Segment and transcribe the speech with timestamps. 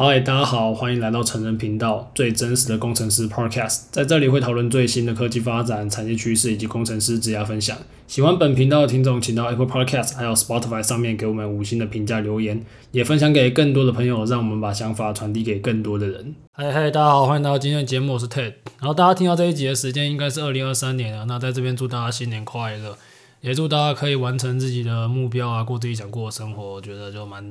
[0.00, 7.76] 嗨，大家好，欢迎来到成人频道，最真实的工程师 Podcast，在这里会讨论最新的科技发展、产业趋势以及工程师职业分享。
[8.06, 16.32] 喜欢本频道的听众，请到 Apple Podcast 还有 Spotify 上面给我们五星的评价留言，也分享给更多的朋友，让我们把想法传递给更多的人。
[16.52, 18.52] 嗨嗨，大家好，欢迎来到今天的节目，我是 Ted。
[18.78, 22.96] 然后大家听到这一集的时间应该是二零二三年了，那在这边祝大家新年快乐，
[23.40, 27.44] 也祝大家可以完成自己的目标啊，过自己想过的生活，我觉得就蛮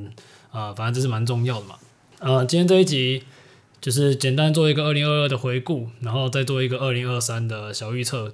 [0.49, 1.75] 啊、反正这是蛮重要的嘛。
[2.19, 3.23] 呃，今天这一集
[3.79, 8.33] 就是简单做一个二零二二的回顾，然后再做一个二零二三的小预测。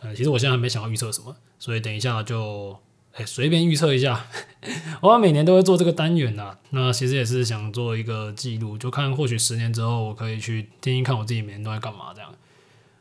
[0.00, 2.78] 呃，其实我现在还没想要预测什么，所以等一下就
[3.12, 4.26] 哎随便预测一下。
[5.00, 12.30] 我每年都会做这个单元呐，那其实也是想做一个记录，就看或许十年之后我可以去听听看我自己每年都在干嘛这样。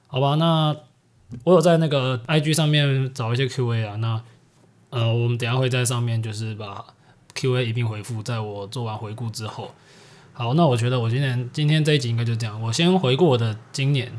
[0.08, 0.74] 好吧，那
[1.44, 4.24] 我有在那个 IG 上面找一些 QA 啊，那
[4.90, 6.85] 呃我们等下会在上面就是把
[7.35, 9.76] QA 一并回复，在我做完回顾之后。
[10.35, 12.59] 好，那我觉得我今年今天这一集应该就这样。
[12.59, 14.12] 我先回顾我的今年，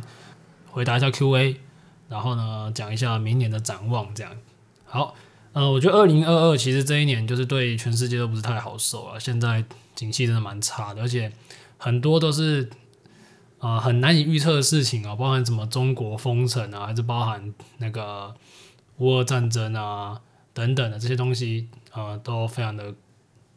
[0.70, 1.56] 回答一下 Q&A，
[2.08, 4.14] 然后呢讲一下明年的展望。
[4.14, 4.32] 这样
[4.84, 5.16] 好，
[5.54, 9.18] 呃，我觉得二零二二其实这一年就是对全世界都不是太好受啊。
[9.18, 9.64] 现在
[9.96, 11.32] 景气真的蛮差的，而且
[11.78, 12.70] 很多都是
[13.58, 18.32] 呃很难以预测的事情啊，包含什么中国封城啊，还是包含那个
[18.98, 20.20] 乌俄战争啊
[20.52, 22.94] 等等的这些东西啊，呃，都非常的。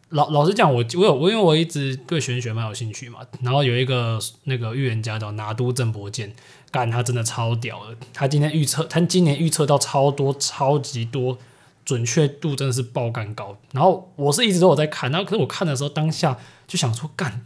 [0.10, 6.34] 老老实讲，我我有我因为我一直对玄学蛮有兴趣嘛，然后有一个那个预言家叫拿督郑伯健，
[6.72, 11.38] 干他真的超屌的，他今天预测，他今年预测到超多超级多，
[11.84, 13.58] 准确度真的是爆干高。
[13.74, 17.42] 然后我是一直都有在看，然后可是我看的时候当下就想说，干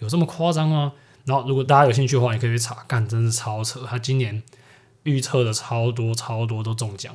[0.00, 0.92] 有这么夸张吗？
[1.26, 4.42] 然后如果大家有兴趣的话，也可以去查，干真是超扯，他今年
[5.04, 7.14] 预测的超多超多都中奖。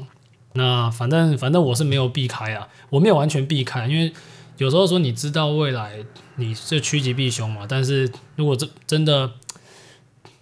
[0.54, 4.14] 那反正反正我是没有避开啊，我没有完全避开，因为。
[4.58, 6.06] 有时候说你知道未来
[6.38, 9.32] 你是趋吉避凶嘛，但是如果真真的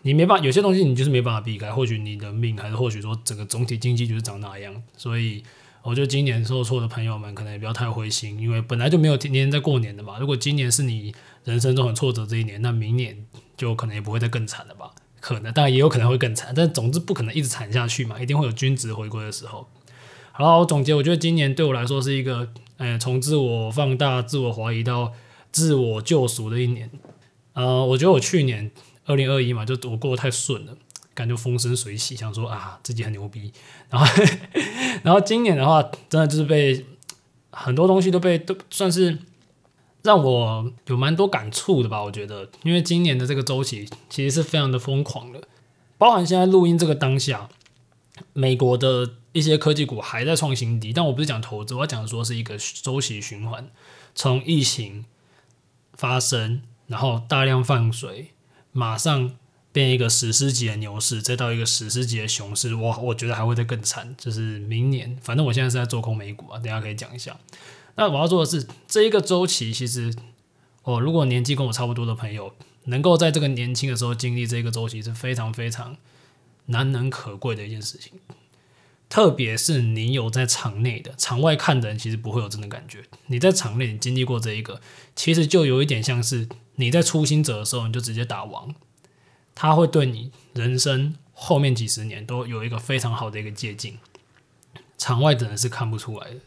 [0.03, 4.75] 你没办法，有些东西你就是没办法避开，或许你的命，还是或许说整个总体经济就是长那样。
[4.97, 5.43] 所以
[5.81, 10.19] 我觉得今年受挫的朋友们可能也不要太灰心，因为本来就没有天天在过年的嘛。
[10.19, 14.91] 如果今年是你人生中很挫折这一年，那明年就可能也不会再更惨了吧？
[15.19, 19.67] 可能，当然也有可能会更惨，但总之不可能一直惨下去嘛，一定会有均值回归的时候。
[20.35, 22.49] 好了，我总结，我觉得今年对我来说是一个。
[22.77, 25.13] 哎，从自我放大、自我怀疑到
[25.51, 26.89] 自我救赎的一年，
[27.53, 28.71] 呃，我觉得我去年
[29.05, 30.75] 二零二一嘛，就我过得太顺了，
[31.13, 33.53] 感觉风生水起，想说啊自己很牛逼，
[33.89, 34.23] 然后
[35.03, 36.83] 然后今年的话，真的就是被
[37.51, 39.19] 很多东西都被都算是
[40.01, 45.47] 让我有蛮多感触的吧，我觉得，因为今年的这个周期其实是非常的疯狂的，
[45.99, 47.47] 包含现在录音这个当下，
[48.33, 49.11] 美国的。
[49.33, 53.69] 一些科技股还在创新低，但我不是讲投资，我要讲说是一个周期循环，
[54.15, 55.05] 从疫情
[55.93, 58.29] 发生，然后大量放水，
[58.71, 59.35] 马上
[59.71, 67.37] 变一个史诗级的牛市，再到一个史诗级的熊市，我我觉得还会再更惨，就是明年，反正我现在是在做空美股啊，等下可以讲一下。
[67.95, 70.13] 那我要做的是这一个周期，其实
[70.83, 72.53] 哦，如果年纪跟我差不多的朋友，
[72.85, 75.97] 能够在这个年轻的时候经历这个周期，是非常非常
[76.67, 78.13] 难能可贵的一件事情。
[79.13, 83.03] 特别是你有在场内的，场外看的人其实不会有这种感觉。
[83.27, 84.81] 你在场内，你经历过这一个，
[85.15, 88.73] 其实就有一点像是你在初心者的时候，你就直接打王，
[89.53, 93.99] 他会对你人生后面几十年都有一个非常好的一个借镜。
[94.97, 96.37] 场外的人是看不出来的。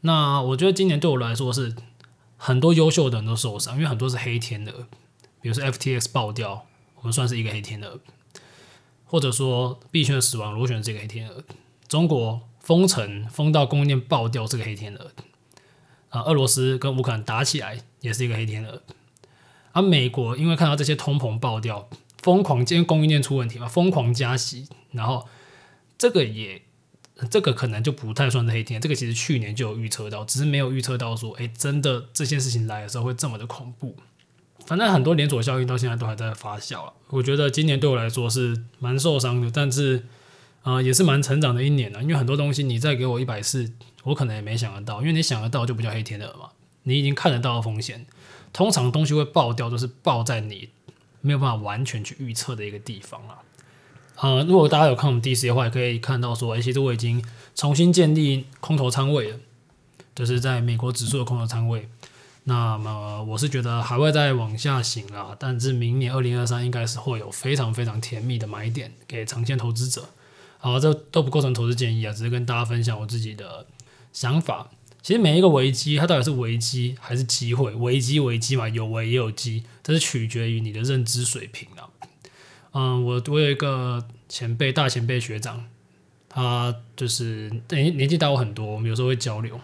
[0.00, 1.76] 那我觉得今年对我来说是
[2.38, 4.86] 很多优秀的人都受伤，因为很多是黑天鹅，
[5.42, 6.64] 比如说 FTX 爆掉，
[6.94, 8.00] 我们算是一个黑天鹅，
[9.04, 11.44] 或者说币圈的死亡螺旋这个黑天鹅。
[11.88, 15.12] 中国封城封到供应链爆掉，这个黑天鹅
[16.08, 16.22] 啊！
[16.22, 18.82] 俄罗斯跟乌克兰打起来也是一个黑天鹅。
[19.72, 21.88] 而、啊、美国因为看到这些通膨爆掉，
[22.22, 25.28] 疯狂今天供应链出问题嘛，疯狂加息，然后
[25.96, 26.62] 这个也
[27.30, 28.82] 这个可能就不太算是黑天鹅。
[28.82, 33.94] 这个其实去年就有预测到，只是没有预测到说，哎，真的这件事情来的时候会这么的恐怖。
[34.66, 36.92] 反正很多连锁效应到现在都还在发酵了。
[37.10, 40.06] 我觉得今年对我来说是蛮受伤的，但是。
[40.66, 43.72] 啊、也是蛮成长的一年了，因为很多东西你再给我一百次，
[44.02, 46.50] 我可能也没想得到，因为你想得到就不叫黑天鹅嘛，
[46.82, 48.04] 你已经看得到风险，
[48.52, 50.70] 通常东西会爆掉都是爆在你
[51.20, 53.38] 没有办法完全去预测的一个地方了。
[54.16, 57.24] 呃，如果大家有看我们 DC 的话，也可以看到说，哎，其实我已经
[57.54, 59.38] 重新建立空头仓位了，
[60.16, 61.88] 就是在美国指数的空头仓位。
[62.42, 70.08] 那么我是觉得还会再往下行啊，但是明年二零二三应该是会有非常非常甜蜜的买点给长线投资者。
[70.66, 73.64] 好，这都不构成投资建议啊，只是跟大家分享我自己的
[74.12, 74.68] 想法。
[75.00, 77.72] 其实每一个危机，它到底是危机还是机会？
[77.76, 81.86] 危机危机嘛，有危也有机，这是取决于你的认知水平啊。
[82.72, 85.64] 嗯，我我有一个前辈，大前辈学长，
[86.28, 89.60] 他就是年年纪大我很多，我们有时候会交流。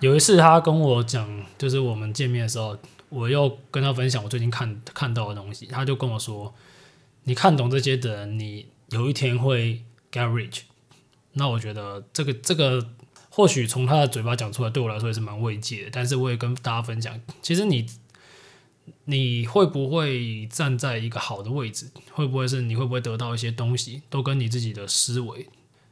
[0.00, 2.76] 有一次他跟我讲，就是我们见面的时候，
[3.08, 6.52] 我又跟他分享我最近看看到的东西，他就跟我说
[7.24, 10.60] ：“你看懂这些的人，你有一天会 get rich。”
[11.34, 12.94] 那我觉得这个这个
[13.30, 15.90] 或许从他的嘴巴讲出来，对我来说也是蛮慰藉的。
[15.92, 17.86] 但是我也跟大家分享，其实你
[19.04, 25.46] 你会不会站在一个好的位置，会不会是你会不会得到一些东西，都跟你自己的思维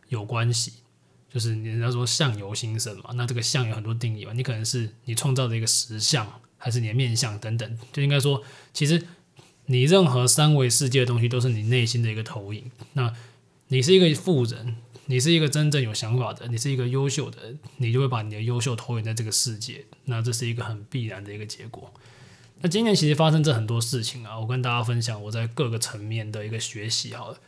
[0.08, 0.72] 有关系。
[1.28, 6.26] 就是人家说相由心生嘛，那这个相有很多定义嘛，你可能是你创造的一个实相，
[6.56, 9.06] 还是你的面相等等，就应该说，其实
[9.66, 12.70] 你任何三维世界的东西都是你内心的一个投影。
[12.94, 13.12] 那
[13.68, 14.76] 你是一个富人，
[15.06, 17.38] 你是一个真正有想法的，你是一个优秀的，
[17.78, 21.92] 你就会把你的优秀投影在这个世界，那这是一个很必然的一个结果。
[22.60, 27.38] 那今年其实发生这很多事情啊，我跟大家分享我在各个层面的一个学习好了。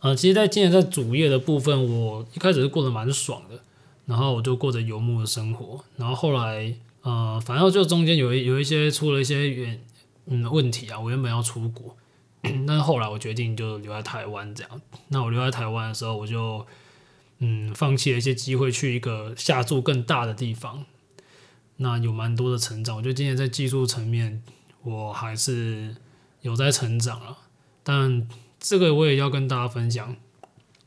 [0.00, 3.62] 呃，其实，在今年在主业的部分，我一开始是过得蛮爽的，
[4.06, 9.80] 然后我就过着游牧的生活，然后后来，呃，反正就中间有一有一些出了一些原
[10.26, 11.96] 嗯问题啊，我原本要出国，
[12.42, 14.80] 但是后来我决定就留在台湾这样。
[15.08, 16.66] 那我留在台湾的时候，我就
[17.38, 20.84] 嗯放弃了一些机会，去一个下注更大的地方，
[21.76, 22.96] 那有蛮多的成长。
[22.96, 24.42] 我觉得今年在技术层面，
[24.82, 25.96] 我还是
[26.42, 27.38] 有在成长了，
[27.82, 28.28] 但。
[28.66, 30.16] 这个我也要跟大家分享，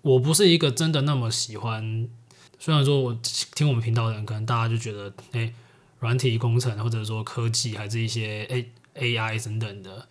[0.01, 2.09] 我不是一个真的那么喜欢。
[2.57, 3.19] 虽然说我
[3.53, 5.53] 听我们频道的人，可能大家就觉得，哎，
[5.99, 8.65] 软体工程或者说科技，还是一些哎
[8.97, 10.07] AI 等等的，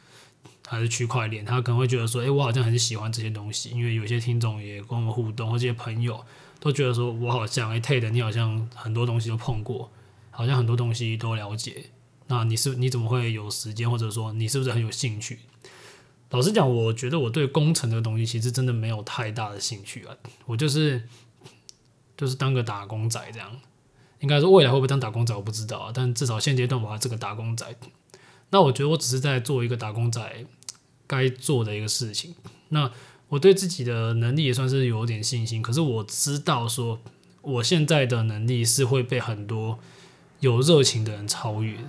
[0.66, 3.70] 还是区块链，他可能会觉得说，哎，我好像很喜欢这些东西。
[3.70, 6.24] 因为有些听众也跟我们互动，或这些朋友
[6.58, 9.90] 都觉得说我好像，哎，Ted，你好像很多东西都碰过，
[10.30, 11.90] 好像很多东西都了解。
[12.28, 15.40] 那你是你怎么会有时间，或者说你是不是很有兴趣？
[16.30, 20.16] 老实讲，我觉得我对工程这个东西其实真的没有太大的兴趣啊。
[20.44, 21.08] 我就是
[22.16, 23.56] 就是当个打工仔这样，
[24.18, 25.92] 应该说未来会不会当打工仔我不知道啊。
[25.94, 27.64] 但至少现阶段我还是个打工仔。
[28.50, 30.46] 那我觉得我只是在做一个打工仔
[31.06, 32.34] 该做的一个事情。
[32.68, 32.90] 那
[33.28, 35.60] 我对自己的能力也算是有点信心。
[35.60, 37.00] 可是我知道说
[37.42, 39.78] 我现在的能力是会被很多
[40.40, 41.88] 有热情的人超越的。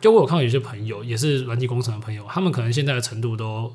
[0.00, 3.74] 就我有看到有些朋友也是软体工程的朋友，他们可能现在的程度都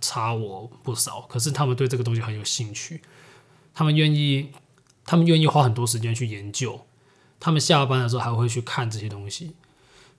[0.00, 3.02] 差我不少，可是他们对这个东西很有兴趣，
[3.74, 4.50] 他们愿意，
[5.04, 6.86] 他们愿意花很多时间去研究，
[7.40, 9.56] 他们下班的时候还会去看这些东西。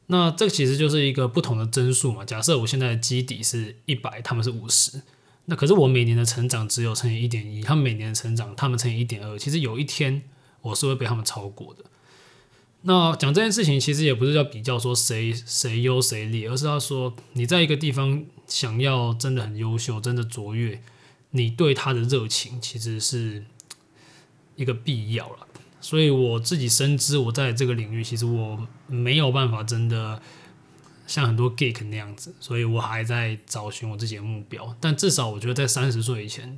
[0.07, 2.25] 那这其实就是一个不同的增速嘛。
[2.25, 5.01] 假设我现在的基底是一百，他们是五十，
[5.45, 10.23] 那可是我每年的成长只有乘以一点一，他们每年的成长，他们乘以一点二，其实有一天
[10.61, 11.83] 我是会被他们超过的。
[12.83, 20.81] 那讲这件事情，其实也不是要比较说谁谁优谁劣，而是要说你在一个地方想要真的很优秀，真的卓越，
[21.31, 23.43] 你对他的热情其实是
[24.55, 25.46] 一个必要了。
[25.81, 30.21] 所以我自己深知，我在这个领域其实我没有办法真的
[31.05, 34.75] 像很多 geek 那样子，所以我还在找寻我自己的目标。
[34.79, 36.57] 但至少我觉得在三十岁以前，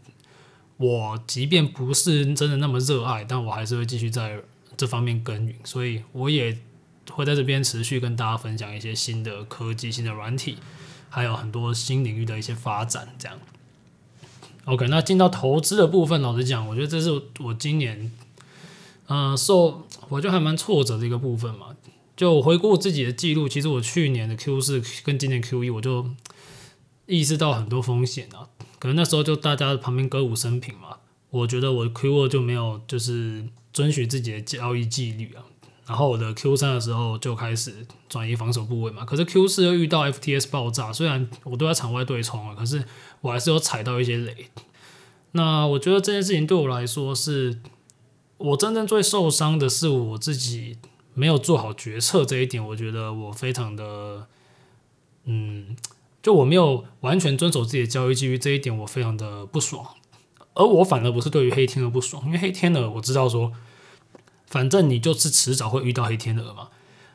[0.78, 4.42] 我即便不是真的那么热爱，但我还是会继续在。
[4.78, 6.58] 这方面耕耘，所以我也
[7.12, 10.56] 会在这边持续跟大家分享一些新的科技、新的软体，
[11.10, 13.10] 还有很多新领域的一些发展。
[13.20, 13.38] 这样
[14.64, 18.10] ，OK，那进到投资的部分，老实讲，我觉得这是我今年，
[19.10, 21.76] 呃，受我觉得还蛮挫折的一个部分嘛。
[22.16, 26.10] 就我回顾自己的记录，其实我去年的 Q 四跟今年 Q 一，我就
[27.06, 28.48] 意识到很多风险啊。
[28.80, 30.98] 可能那时候就大家旁边歌舞升平嘛，
[31.30, 33.46] 我觉得我 Q 二就没有就是。
[33.72, 35.46] 遵循自己的交易纪律啊，
[35.86, 39.06] 然后我的 Q 三的时候就开始转移防守部位嘛。
[39.06, 42.84] 可是 Q 四又遇到 FTS 爆炸，虽然我都在场外对冲啊，可是
[43.22, 44.48] 我还是有踩到一些雷。
[45.34, 47.60] 那我觉得这件事情对我来说是，
[48.40, 50.78] 我真正最受伤的是我自己
[51.14, 52.66] 没有做好决策这一点。
[52.68, 54.28] 我觉得我非常的，
[55.26, 55.76] 嗯，
[56.24, 59.86] 就我没有完全遵守自己的交易纪律这一点，我非常的不爽。
[60.54, 63.54] 而我反而不是对于黑天鹅不爽，因为黑天鹅我知道说，
[64.48, 66.70] 反正你就是迟早会遇到黑天鹅嘛。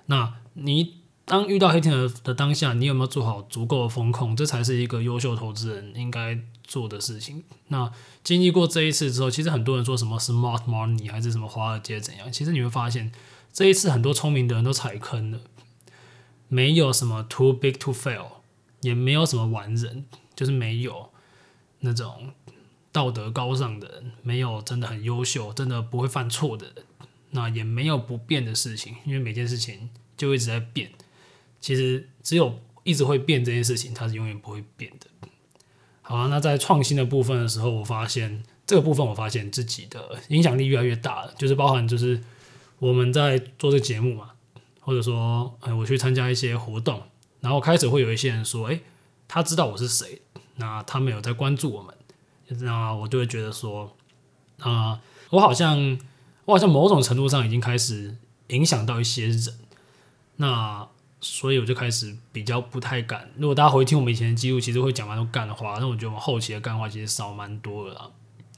[0.07, 4.37] 那你当遇到黑天鹅的当下，你有没有做好足够的风控？
[4.37, 7.45] 这才是一个优秀投资人应该做的事情。
[7.69, 7.93] 那
[8.23, 13.13] 经历过这一次之后，其实很多人说什么 smart money 还是什么华尔街怎样，其实你会发现
[13.53, 15.41] 这一次很多聪明的人都踩坑了，
[16.49, 18.27] 没有什么 too big to fail，
[18.81, 20.05] 也没有什么完人，
[20.35, 21.11] 就是没有
[21.81, 22.33] 那种。
[22.93, 26.85] 道德高尚的人，没有真的很优秀，真的不会犯错的人。
[27.31, 30.93] 那也没有不变的事情，因为每件事情就一直在变。
[31.61, 35.24] 其实只有一直会变这件事情，它是永远不会变的。
[36.05, 42.23] 好啊，那在创新的部分的时候，我发现这个部分，我发现自己的影响力越来越大了，就是包含就是
[42.79, 44.31] 我们在做这个节目嘛，
[44.81, 47.03] 或者说，哎，我去参加一些活动，
[47.41, 48.79] 然后开始会有一些人说，哎，
[49.27, 50.23] 他知道我是谁，
[50.57, 51.95] 那他们有在关注我们，
[52.61, 53.97] 那我就会觉得说，
[54.61, 55.99] 啊、我好像。
[56.47, 58.15] 我好像某种程度上已经开始
[58.49, 59.55] 影响到一些人，
[60.37, 60.87] 那
[61.25, 63.31] 所以我就开始比较不太敢。
[63.39, 68.11] 如果大家回听我们以前的记录，其实会讲蛮多干的话，那我觉得我们后期的干话其实少蛮多的啦。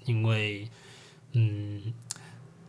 [0.05, 0.69] 因为，
[1.33, 1.95] 嗯，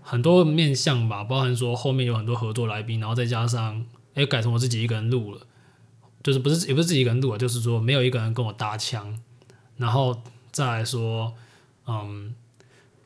[0.03, 5.41] 很多面向吧，包含说后面有很多合作来宾，然后再加上哎改成我自己一个人录了，
[6.21, 9.19] 就是不是也不是自己一个人录啊，就是说没有一个人跟我搭腔，
[9.77, 11.33] 然后再来说，
[11.87, 12.35] 嗯，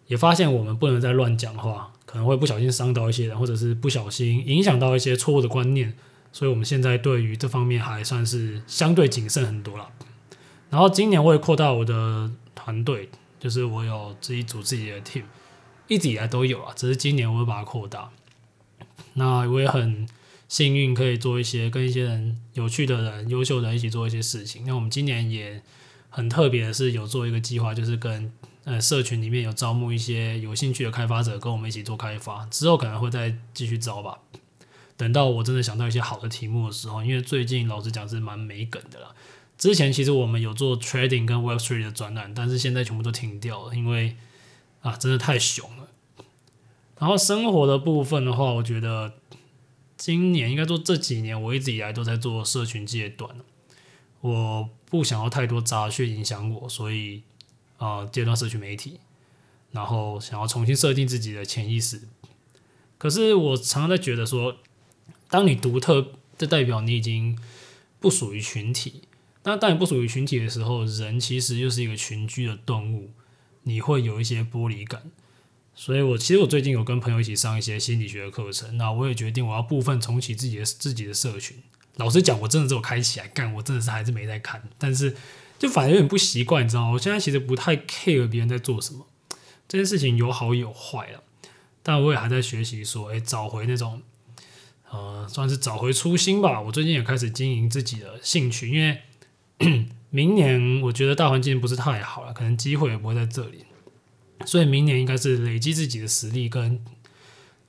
[0.07, 1.93] 也发现我们不能再乱讲话。
[2.03, 5.95] 可能会不小心伤到一些人，或者是不小心影响到一些错误的观念，
[6.31, 9.89] 所以我们现在对于这方面还算是相对谨慎很多了。
[10.69, 13.09] 然后今年我也扩大我的团队，
[13.39, 15.23] 就是我有自己组自己的 team，
[15.87, 18.09] 一直以来都有啊，只是今年我会把它扩大。
[19.13, 20.07] 那我也很
[20.47, 24.63] 幸运可以做一些跟一些人有趣的人、优秀的人一起做一些事情。
[24.65, 25.61] 那我们今年也
[26.09, 28.31] 很特别的是有做一个计划，就是跟。
[28.63, 32.45] 呃，社群里面有招募一些有兴趣的开发者，跟我们一起做开发。
[32.45, 34.19] 之后可能会再继续招吧。
[35.01, 39.15] 等到我真的想到一些好的题目的时候，因为最近老实讲是蛮没梗的啦。
[39.57, 44.15] 之前其实我们有做 trading 跟 Web3 的专栏，但是现在全部都停掉了，因为
[44.81, 45.87] 啊，真的太熊了。
[46.99, 49.13] 然后生活的部分的话，我觉得
[49.97, 53.37] 今年应该说这几年我一直以来都在做社群阶段，
[54.19, 57.23] 我不想要太多杂讯影响我，所以。
[57.77, 58.99] 啊，阶段社群媒体，
[59.71, 62.03] 然后想要重新设定自己的潜意识。
[62.99, 64.57] 可是我常常在觉得说，
[65.31, 67.35] 当你独特，就代表你已经
[67.99, 69.01] 不属于群体。
[69.43, 73.09] 那当你不属于群体的时候，人其实又是一个群居的动物，
[73.63, 75.01] 你会有一些剥离感。
[75.73, 81.57] 所以我其实我最近有跟朋友一起上一些心理学的课程，那我也决定我要部分重启自己的自己的社群。
[81.95, 85.15] 老实讲，我真的只有开起来干，我真的是还是没在看，但是。
[85.59, 86.93] 就反而有点不习惯，你知道吗？
[86.93, 89.05] 我现在其实不太 care 别人在做什么，
[89.67, 91.21] 这件事情有好有坏了。
[91.83, 94.01] 但我也还在学习，说，哎，找回那种，
[94.91, 96.61] 呃，算是找回初心吧。
[96.61, 98.99] 我最近也开始经营自己的兴趣，因为
[100.11, 103.65] 明年我觉得大环境不是太好了，可能机会也不会在这里，
[104.45, 106.83] 所以明年应该是累积自己的实力跟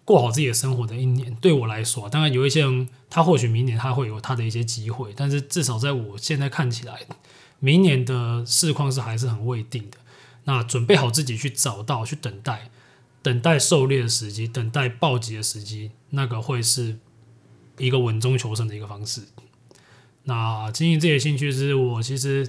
[0.05, 1.35] 过好自己的生活的一年。
[1.37, 7.01] 对我来说，当然有一些人，他或许明年他会有他的一些机会，但是至少在我现在看起来。
[7.65, 9.99] 明年的市况是还是很未定的，
[10.47, 12.71] 那准备好自己去找到、去等待、
[13.23, 16.99] 等待狩猎的时机、等待暴击的时机，那个会是
[17.79, 19.23] 一个稳中求胜的一个方式。
[20.25, 22.49] 那经营这些兴趣是我其实，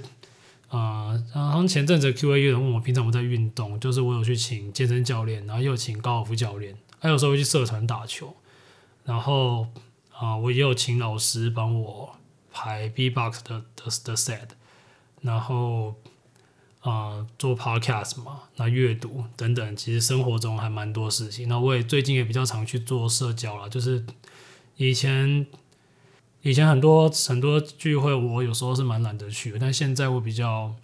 [0.70, 8.36] 呃，然后前阵子 Q&A 有人问我平常我在运动，就是我有去请健身教练，然后又请高尔夫教练，还有时候去社团打球，
[9.06, 9.68] 然后
[10.12, 12.16] 啊、我也有请老师帮我
[12.52, 14.50] 排 B-box 的的的 set。
[15.22, 15.96] 然后，
[16.82, 21.48] 啊、做 podcast 嘛，那阅读等等，其实生活中还蛮多事情。
[21.48, 24.06] 那我也最近也比较常去做社交了，就是
[24.90, 25.46] 以前
[26.42, 30.76] 以前很多很多聚会，我有时候是蛮懒得去的，但现在我比较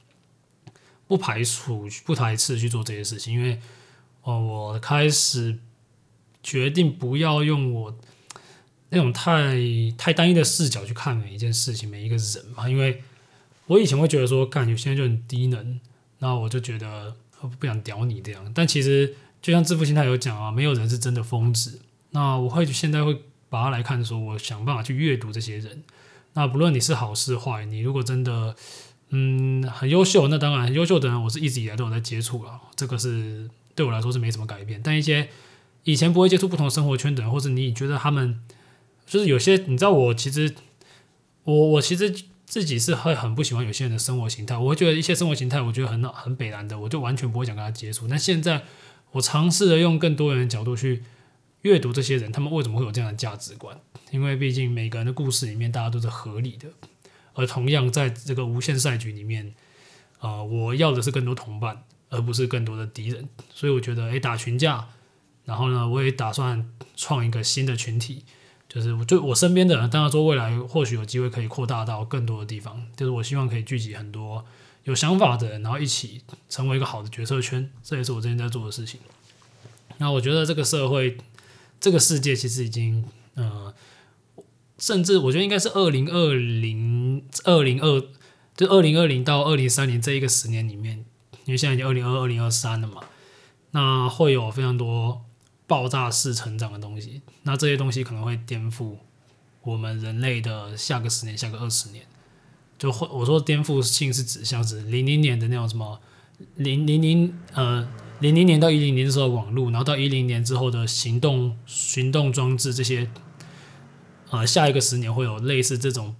[1.07, 3.59] 不排除不排斥去做这些事情，因为
[4.23, 5.57] 哦、我开始
[6.43, 7.97] 决定不要用我
[8.89, 9.57] 那种太
[9.97, 13.03] 太单一的视角去看每一件事情、每一个人嘛，因为。
[13.69, 15.79] 我以前会觉得说，干，有些人就很低能，
[16.17, 17.15] 那我就觉得
[17.59, 18.51] 不想屌你这样。
[18.51, 21.79] 但其实就像致富心态有讲啊，没有人是真的疯子。
[22.09, 25.83] 那我会现在会把它来看说，我想办法去阅读这些人。
[26.33, 28.55] 那不论你是好是坏，你如果真的
[29.09, 34.79] 嗯很优秀，那当然优秀的人，我是一直以来都有在接触了，这个是对我来说是没什么改变。
[34.83, 35.29] 但一些
[35.83, 38.39] 以前不会接触不同生活圈的人，或者你觉得他们
[39.05, 40.55] 就是有些，你知道我其实
[41.43, 42.13] 我我其实。
[42.49, 48.07] 自己是会很不喜欢有些人的生活形态，我会觉得一些生活形态，我觉得很很北烂的，我就完全不会想跟他接触。
[48.07, 48.63] 那现在
[49.11, 51.03] 我尝试着用更多人的角度去
[51.61, 53.77] 阅读这些人，他们为什么会有这样的价值观？
[54.11, 56.69] 因为毕竟每个人的故事里面，大家都是合理的。
[57.33, 59.53] 而同样在这个无限赛局里面，
[60.19, 63.29] 啊、呃，我要的是更多同伴，而不是更多的敌人。
[63.53, 64.87] 所以我觉得，诶，打群架，
[65.45, 68.25] 然后呢，我也打算创一个新的群体。
[68.67, 72.87] 就是，就我身边的人，当然说未来或许有机会可以扩大到更多的地方。
[72.95, 74.45] 就是我希望可以聚集很多
[74.83, 77.71] 有想法的人，然后一起成为一个好的决策圈。
[77.81, 78.99] 这也是我最近在做的事情。
[79.97, 81.17] 那我觉得这个社会
[81.79, 83.03] 这个世界其实已经
[83.35, 83.73] 呃，
[84.77, 88.01] 甚至我觉得应该是二零二零二零二
[88.55, 91.05] 就二零二零到二零三零这一个十年里面，
[91.45, 93.01] 因为现在已经二零二二零二三了嘛，
[93.71, 95.21] 那会有非常多
[95.65, 98.97] 爆炸式成长的东西，那这些东西可能会颠覆
[99.61, 102.05] 我们人类的下个十年、下个二十年。
[102.77, 105.99] 就会我说颠覆性是指像是零零年的那种什么
[106.55, 107.85] 零零零呃
[108.19, 113.09] 零零年到一零年的时候网络，然后到一零年之后的行动行动装置这些，
[114.29, 116.15] 呃下一个十年会有类似这种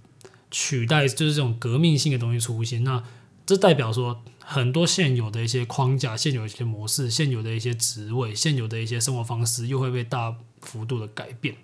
[0.50, 2.82] 取代，就是这种革命性的东西出现。
[2.84, 3.04] 那
[3.44, 11.56] 这代表说很多现有的一些框架、现有的一些模式、现有的一些职位、现有的一些生活方式又会被大幅度的改变。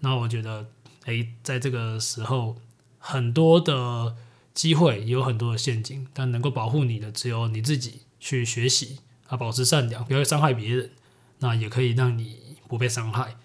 [0.00, 0.68] 那我觉得，
[1.06, 2.56] 诶，在这个时候。
[2.98, 4.16] 很多的
[4.52, 10.90] 机会，也有很多的陷阱，但能够保护你的只有你自己去学习啊，保持善良，不要伤害别人，
[11.38, 13.36] 那也可以让你不被伤害。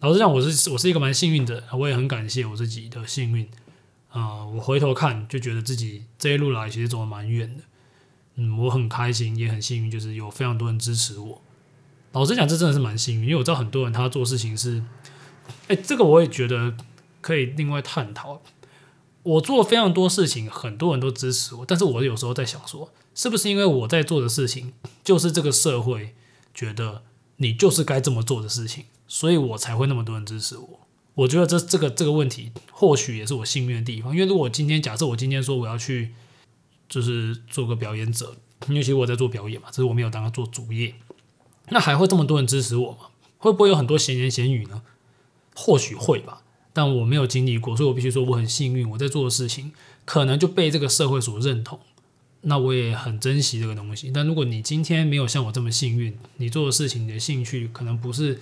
[0.00, 3.48] 老实讲，我是我是一个蛮幸运的，我也很感谢我自己的幸运
[4.10, 7.62] 啊、我回头看就觉得自己这一路来其实走得蛮远的，
[8.36, 11.42] 嗯，我很开心，也很幸运，就是有非常多人支持我。
[12.12, 14.82] 老实讲，这真的是蛮幸运，因为我知道很多人他做事情是，
[15.68, 16.76] 哎，这个我也觉得。
[17.22, 18.42] 可以另外探讨。
[19.22, 24.72] 我做非常多事情，很多人都支持我，但是我有时候在想说，是不是因为我在做的事情
[25.04, 26.14] 就是这个社会
[26.54, 27.02] 觉得
[27.36, 30.80] 你就是该这么做的事情，所以我才会那么多人支持我？
[31.14, 36.12] 我觉得这这个这个问题或许也是我幸运的地方，因为如果今天假设我今天说我要去
[36.88, 38.34] 就是做个表演者，
[38.68, 40.94] 因为其实我在做表演嘛，只是我没有当他做主业，
[41.68, 43.08] 那还会这么多人支持我吗？
[43.38, 44.82] 会不会有很多闲言闲语呢？
[45.54, 46.42] 或许会吧。
[46.74, 49.72] 但我没有经历过，所以我必须说我很幸运，我在做的事情
[50.06, 51.78] 可能就被这个社会所认同。
[52.42, 54.10] 那我也很珍惜这个东西。
[54.12, 58.40] 但如果你今天没有像我这么幸运，你做的事情、你的兴趣可能不是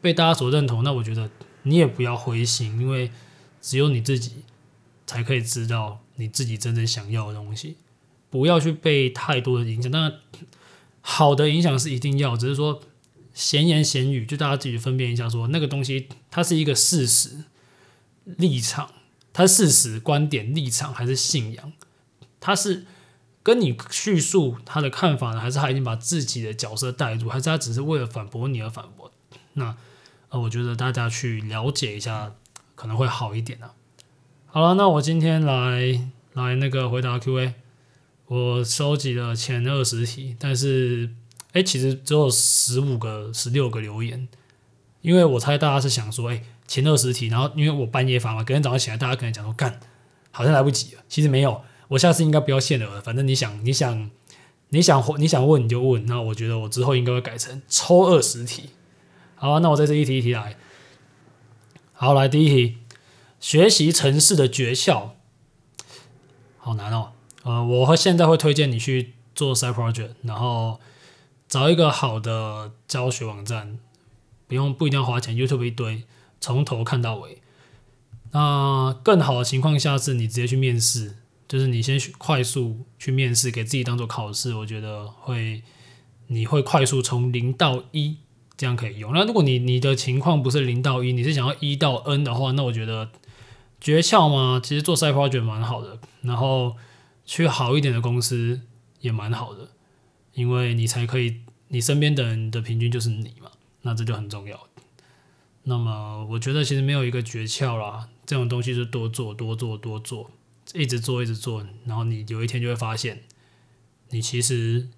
[0.00, 1.30] 被大家所认同，那我觉得
[1.64, 3.10] 你也不要灰心，因为
[3.60, 4.44] 只有你自己
[5.06, 7.76] 才可以知道你自己真正想要的东西。
[8.30, 10.12] 不要去被太多的影响，当然
[11.00, 12.82] 好的影响是一定要，只是说
[13.32, 17.44] 闲言闲语，就大家自己分辨一下说，那个东西它是一个事实。
[18.36, 18.90] 立场，
[19.32, 21.72] 它是事实、观点、立场还是信仰？
[22.38, 22.84] 它是
[23.48, 29.10] 跟你叙述他的看法呢，还是他已经把自己的角色带入，还是他只是为了反驳你而反驳？
[29.54, 29.74] 那
[30.28, 32.34] 呃，我觉得大家去了解一下
[32.74, 33.72] 可能会好一点啊。
[34.44, 35.98] 好了，那我今天来
[36.34, 37.54] 来那个回答 Q&A，
[38.26, 41.10] 我收集了前二十题，但是
[41.52, 44.28] 哎，其实只有十五个、十六个留言，
[45.00, 46.42] 因为我猜大家是想说，哎。
[46.68, 49.80] 前二十题，然后因为我半夜发嘛，隔天早上起来，大家可能讲说干，
[50.30, 51.02] 好像来不及了。
[51.08, 53.00] 其实没有，我下次应该不要限额了。
[53.00, 54.10] 反正你想，你想，
[54.70, 56.06] 你想，你想问你就问。
[56.06, 58.70] 那我觉得我之后应该会改成抽二十题。
[59.34, 60.56] 好啊，那我在这一题一题来。
[61.92, 62.78] 好，来第一题，
[63.40, 65.10] 学习城市的诀窍，
[66.58, 67.12] 好难哦。
[67.42, 70.80] 呃，我会现在会推荐你去做 side project，然后
[71.48, 73.78] 找一个好的教学网站，
[74.46, 76.04] 不用不一定要花钱，YouTube 一堆。
[76.40, 77.42] 从头看到尾，
[78.30, 81.16] 那更好的情况下是你直接去面试，
[81.48, 85.62] 就是你先去快速去面试，给自己当做考试，我觉得会
[86.26, 88.18] 你会快速从零到一，
[88.56, 89.12] 这样可以用。
[89.14, 93.10] 那如果你你的情况不是零到一，你是想要一到 N 的话，那我觉得
[93.80, 96.76] 诀窍嘛，其实做 side project 蛮好的，然后
[97.24, 98.60] 去好一点的公司
[99.00, 99.70] 也蛮好的，
[100.34, 103.50] 因为你才可以，你身边的人的平均就是你嘛，
[103.82, 104.68] 那这就很重要。
[105.64, 110.30] 那么我觉得其实没有一个诀窍啦，这种东西是多做多做多做，
[110.74, 113.22] 一直做一直做，然后你有一天就会发现，
[114.10, 114.88] 你其实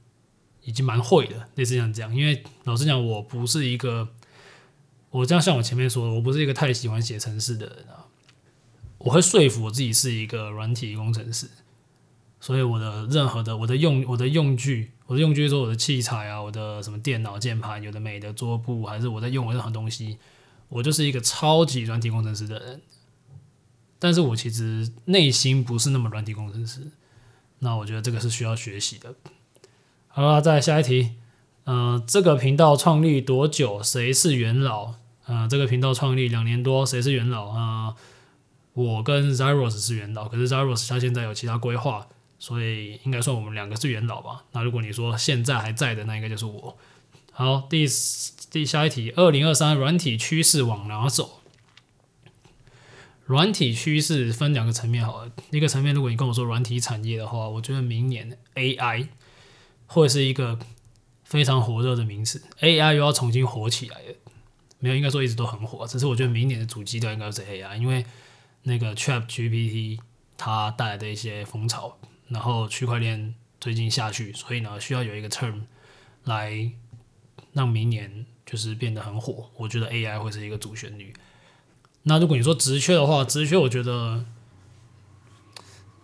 [0.63, 2.15] 已经蛮会的，类似像这样。
[2.15, 4.09] 因为老实讲，我不是一个，
[5.11, 8.07] 我这样像我前面说的，我不是一个太喜欢写程式的人啊。
[8.99, 11.49] 我会说服我自己是一个软体工程师，
[12.39, 20.19] 所以我的任何的我的用我的用具，我的用具说我的器材啊，我的什么电脑键盘，有的没的桌布，还是我在用的任何东西。
[20.69, 22.83] 我就是一个超级软体工程师的人，
[24.01, 26.91] 但是我其实内心不是那么软体工程师。
[27.61, 29.15] 那我觉得这个是需要学习的。
[30.09, 31.13] 好了，再下一题。
[31.65, 33.81] 呃，这个频道创立多久？
[33.81, 34.95] 谁是元老？
[35.27, 37.95] 呃，这个频道创立两年多，谁是元老、呃？
[38.73, 42.09] 我跟 Zyros 是元老，可是 Zyros 他现在有其他规划，
[42.39, 44.45] 所以应该算我们两个是元老吧。
[44.53, 46.79] 那如果你说现在还在的，那应该就是我。
[47.33, 47.87] 好，第
[48.51, 51.40] 第下一题，二零二三软体趋势往哪走？
[53.31, 59.07] 软体趋势分两个层面，好了，一个层面，如果你跟我说软体产业的话，我觉得明年 AI
[59.87, 60.59] 会是一个
[61.23, 64.15] 非常火热的名词，AI 又要重新火起来了。
[64.81, 65.87] 没有，应该说一直都很火。
[65.87, 68.05] 只是我觉得明年的主基调应该是 AI，因为
[68.65, 70.01] 那个 ChatGPT
[70.37, 75.61] 它带来的一些风潮，然后区块链最近下去，所以呢需要有一个 term
[76.25, 76.73] 来
[77.53, 79.49] 让明年就是变得很火。
[79.57, 81.15] 我觉得 AI 会是一个主旋律。
[82.05, 84.25] 那如果你说职缺的话，职缺我觉得，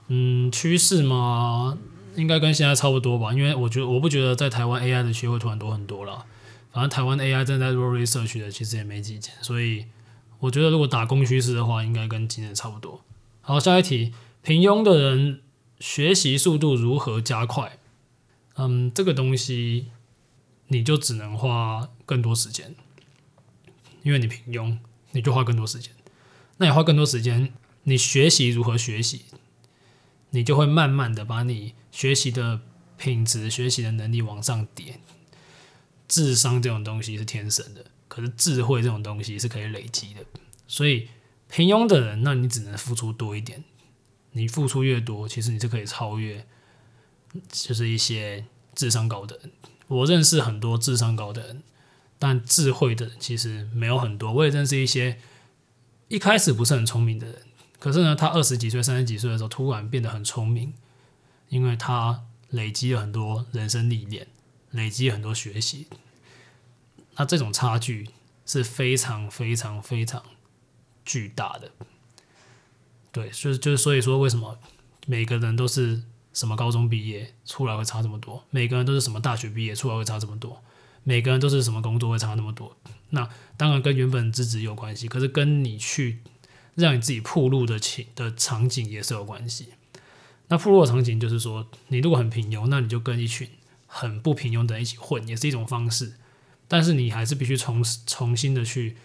[0.08, 1.78] 嗯，趋势嘛，
[2.16, 3.32] 应该跟现在差不多吧。
[3.32, 6.26] 因为我觉得我不觉得在台湾 AI 的缺会突然多很多了。
[6.72, 9.86] 反正台湾 AI 正在做 research 的，其实也没几件，所以
[10.40, 13.00] 我觉得如果打工趋势的话，应该跟今年差不多。
[13.40, 15.40] 好，下一题，平庸的人
[15.80, 17.78] 学习速度如何加快？
[18.56, 19.86] 嗯，这个东西
[20.68, 22.74] 你就只能花更多时间，
[24.02, 24.76] 因为你平庸，
[25.16, 25.90] 你就花更多时间。
[26.58, 29.22] 那你花更多时间，你学习如何学习，
[30.30, 32.60] 你就会慢慢的把你学习的
[32.98, 35.00] 品质、学习的能力往上叠。
[36.06, 40.20] 智商这种东西是天生的，可是智慧这种东西是可以累积的。
[40.68, 41.08] 所以
[41.48, 43.64] 平庸的人，那你只能付出多一点。
[44.32, 46.46] 你付出越多，其实你是可以超越，
[47.50, 49.50] 就是一些智商高的人。
[49.88, 51.62] 我认识很多智商高的人，
[52.18, 54.32] 但智慧的人其实没有很多。
[54.32, 55.18] 我也认识一些
[56.08, 57.42] 一开始不是很聪明的人，
[57.78, 60.74] 可是呢，他二十几岁、三十几岁的时候突然变得很聪明，
[61.48, 64.28] 因为他累积了很多人生历练。
[64.72, 65.86] 累积很多学习，
[67.14, 68.10] 那这种差距
[68.44, 70.22] 是非常非常非常
[71.02, 71.70] 巨大的。
[73.10, 74.58] 对，就是就是所以说，为什么
[75.06, 76.02] 每个人都是
[76.34, 78.44] 什么高中毕业出来会差这么多？
[78.50, 80.62] 每个人都是什么大学毕业出来会差这么多？
[81.08, 82.76] 每个人都是什么工作会差那么多？
[83.10, 86.18] 那当然跟原本资质有关系，可是跟你去
[86.74, 89.68] 让你自己铺路的情的场景也是有关系。
[90.48, 93.48] 那铺路的场景就是说，你如果很平庸，那你就跟一群。
[93.88, 96.14] 很不平庸的人一起混也是一种方式，
[96.68, 98.96] 但是你还是必须重重新的去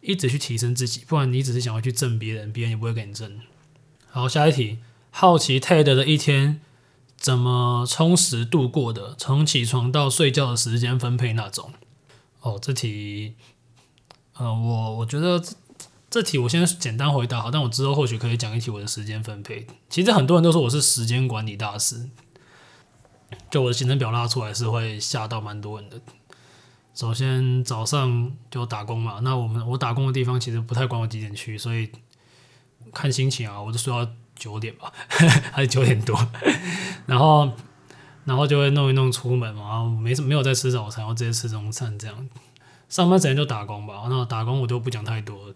[0.00, 3.38] 一直去提升自己，不然你只是想要去挣别人，别人也不会给你挣。
[4.08, 4.78] 好，下一题，
[5.10, 6.60] 好奇 Ted 的一天
[7.16, 9.14] 怎么充实度过的？
[9.16, 11.72] 从起床到睡觉的时间分配那种。
[12.40, 13.34] 哦，这题，
[14.34, 15.42] 呃，我我觉得
[16.08, 19.66] 这，题我先简单回答好，但我之后或许可以讲一题我的时间分配。
[19.90, 22.08] 其实很多人都说我是时间管理大师。
[23.50, 26.00] 就我的行程表拉出来是会吓到蛮多人的。
[26.94, 31.90] 首先早上就打工嘛，那我们我打工的地方其实不太管我几点去，所以
[32.94, 34.92] 看心情啊，我就睡到九点吧，
[35.52, 36.16] 还是九点多，
[37.06, 37.50] 然后
[38.24, 42.28] 然后就会弄一弄出门嘛，然后没没有在吃早餐，然后直接吃中餐这样。
[42.88, 45.52] 上班时间就打工吧，那打工我就不讲太多。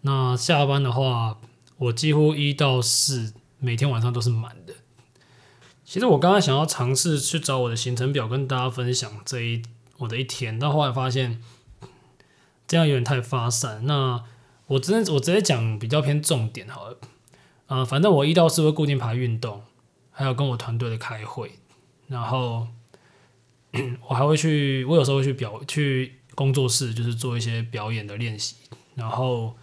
[0.00, 1.38] 那下班的话，
[1.78, 4.74] 我几乎一到四每天晚上都是满的。
[5.84, 9.62] 其实我刚刚想要尝试去找我的行程表跟大家分享这一
[9.98, 11.40] 我的一天，但后来发现
[12.66, 13.86] 这样有点太发散。
[13.86, 14.24] 那
[14.66, 16.98] 我真的我直接讲比较偏重点好了。
[17.66, 19.62] 呃，反正我一到四会固定排运动，
[20.10, 21.52] 还有跟我团队的开会，
[22.08, 22.68] 然后
[24.08, 28.56] 我还会去，我有时候会去表去工作室，就是做一些表演的练习。
[28.94, 29.56] 然后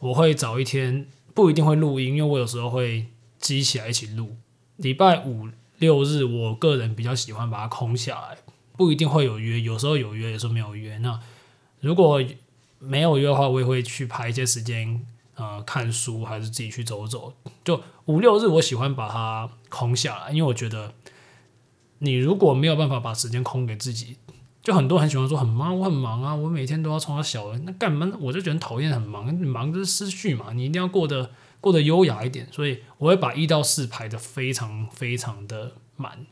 [0.00, 3.06] 我会找一天不一定会录音，因为我有时候会
[3.38, 4.36] 积起来一起录。
[4.76, 8.38] 礼拜五六日，我个人比较喜欢把它空下来，
[8.76, 10.98] 不一定会有约，有时候有约，有时候没有约。
[10.98, 11.18] 那
[11.80, 12.22] 如果
[12.78, 15.06] 没有约的话，我也会去排一些时间，
[15.40, 17.32] 呃，看书还是自己去走走。
[17.64, 20.92] 就五六日，我喜欢把它空下来，因为我觉得
[22.00, 24.18] 你如果没有办法把时间空给自己，
[24.62, 28.12] 就很多人很喜欢说很忙，我很忙啊，我每天都要冲到小人，那干嘛？
[28.20, 31.30] 我就觉得讨厌，很忙，忙就是失序嘛，你一定要过得。
[31.62, 36.24] 过得优雅一点，所以我会把一到四排的非常非常的满，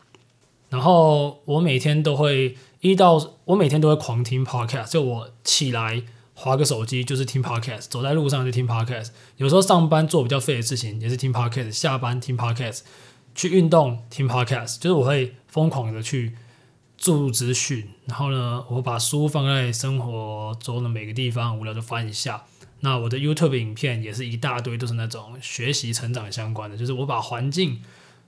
[0.71, 6.03] 然后我每天都会一到我每天都会狂听 podcast，就我起来
[6.41, 12.83] 滑个手机就是听 podcast，走在路上就听 podcast，有时候上班做比较费的事情也是听 podcast，下班听 podcast，
[13.35, 16.37] 去运动听 podcast，就是我会疯狂的去
[16.97, 22.45] 注入资讯，然后呢，我把书放在生活中的每个地方，无聊就翻一下。
[22.83, 27.83] 那我的 YouTube 影片也是一大堆，都是那种学习成长相关的，就是我把环境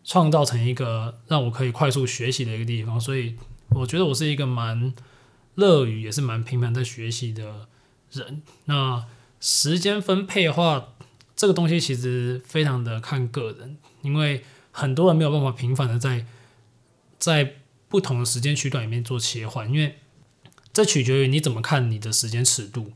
[0.05, 3.37] 创造成一个让我可以快速学习的一个地方，所以
[3.69, 4.93] 我觉得我是一个蛮
[5.55, 7.69] 乐于也是蛮频繁在学习的
[8.13, 8.43] 人。
[8.67, 9.05] 那
[9.41, 10.89] 时间分配的话，
[11.35, 16.27] 这个东西其实非常的看个人，因为很多人没有办法频繁的在
[17.19, 17.55] 在
[17.89, 19.99] 不同的时间区段里面做切换，因为
[20.73, 22.93] 这取决于你怎么看你的时间尺度。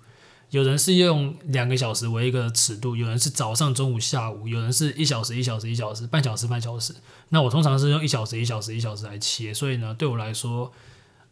[0.51, 6.95] 有人是用两个小时为一个尺度，有人是早上、中午、下午，有人是一小时、一小时、一小时、半小时、半小时。
[7.31, 10.73] 那我通常是用一小时、一小时、一小时来切，所以呢，对我来说，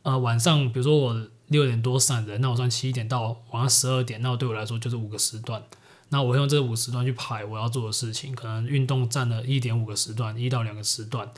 [0.02, 5.62] 呃，晚上比如说我六点多散人，那我算七点到晚上十二点，那对我来说就是五个时段。
[6.08, 11.30] 那我用这五个时段去排我要做的事情，可能运动占了一点五个时段，一到两个时段。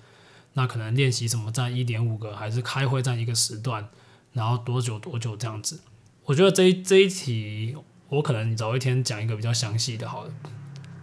[0.55, 3.88] 那可能练习什么占一点五个，还是开会占一个时段，
[4.33, 5.81] 然后多久多久这样子。
[6.24, 7.77] 我觉得这一这一题，
[8.09, 10.31] 我可能早一天讲一个比较详细的，好了。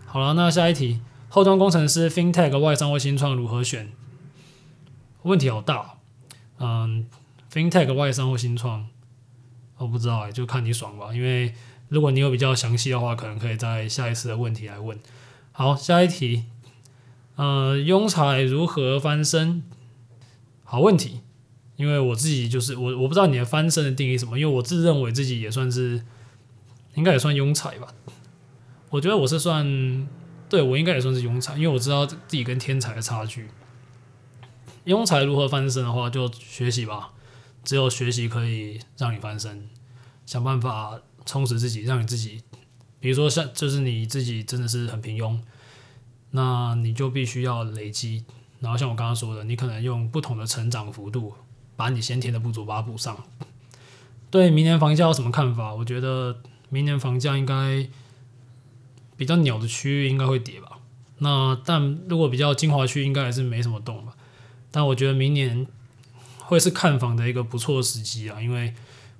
[0.06, 3.92] 好了，那下一题，后端工程师 FinTech 外商或新创如何选？
[5.24, 5.98] 问题好大，
[6.60, 7.06] 嗯
[7.52, 8.88] ，FinTech 外商或新创，
[9.82, 11.54] 我不知道哎，就看你爽吧，因为。
[11.92, 14.98] 如果你有比较详细的话，可能可以在下一次的问题来问。
[15.52, 16.46] 好，下一题，
[17.36, 19.62] 呃，庸才如何翻身？
[20.64, 21.20] 好问题，
[21.76, 26.02] 因为我自己就是我，我不知道你的翻身的定义什么，因为我自认为自己也算是，
[26.96, 27.90] 应该也算庸才吧。
[28.92, 30.08] 我觉得我是算，
[30.48, 33.50] 对，我应该也算是庸才，因为我知道自己跟天才的差距。
[34.86, 37.12] 庸才如何翻身的话，就学习吧，
[37.64, 39.70] 只有学习可以让你翻身，
[40.26, 41.00] 想办法。
[41.24, 42.42] 充实自己，让你自己，
[43.00, 45.38] 比如说像就是你自己真的是很平庸，
[46.32, 48.26] 那你就必须要累积。
[48.60, 51.36] 然后像我刚刚说的，你可能用不同的成长幅度，
[51.76, 53.16] 把你先天的不足把它补上。
[54.32, 55.76] 对明年房价有什么看法？
[55.76, 57.88] 我觉得明年房价应该
[59.16, 60.80] 比较鸟的区域应该会跌吧。
[61.20, 64.18] 那但如果比较精华区，应该还是没什么动吧。
[64.72, 65.68] 但我觉得明年
[66.52, 68.74] 会是看房的一个不错的时机啊，因为。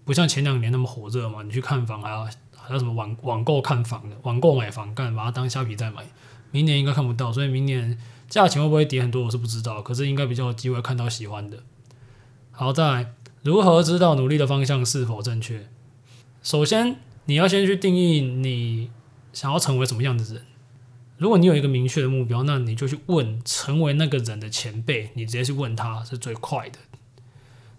[0.04, 2.26] 不像前两年那么火热嘛，你去看房还要
[2.58, 6.04] 还要什么网网购看房的，网购买房干，把它当虾皮再买。
[6.50, 7.96] 明年应该看不到，所以明年
[8.28, 9.80] 价钱会不会跌很多，我是不知道。
[9.80, 11.60] 可是应该比较有机会看到喜欢的。
[12.50, 13.14] 好，再来，
[13.44, 15.68] 如何知道努力的方向是否正确？
[16.42, 18.90] 首先，你要先去定义你
[19.32, 20.42] 想要成为什么样的人。
[21.20, 26.80] 如果你有一个明确的目标，那你就去问成为那个人的前辈，你直接去问他是最快的。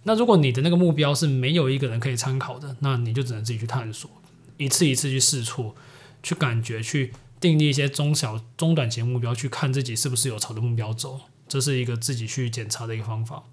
[0.04, 4.10] 那如果你的那个目标是没有一个人可以参考的，那你就只能自己去探索，
[4.56, 5.76] 一次一次去试错，
[6.22, 13.44] 去感觉，去定立一些中小、中短期目标，去看自己是不是有朝着目标走，这是一个自己去检查的一个方法。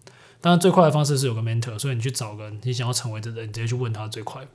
[0.42, 4.48] 当然，最快的方式是有个 mentor，所以你去找个你想要成为的人，你直接去问他最快。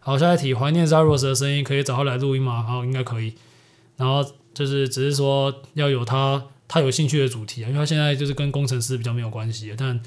[0.00, 2.62] 好，下一题，怀念 Zaros 的声音，可以找他来录音吗？
[2.62, 3.34] 好，应该可以。
[3.96, 9.98] 然后就是只是说要有他他有兴趣的主题啊，因为他现在就是跟工程师比较没有关系，但。